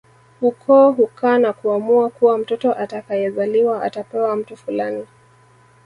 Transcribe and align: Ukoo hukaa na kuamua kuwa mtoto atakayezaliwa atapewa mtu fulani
Ukoo 0.41 0.91
hukaa 0.91 1.37
na 1.37 1.53
kuamua 1.53 2.09
kuwa 2.09 2.37
mtoto 2.37 2.73
atakayezaliwa 2.79 3.83
atapewa 3.83 4.35
mtu 4.35 4.57
fulani 4.57 5.05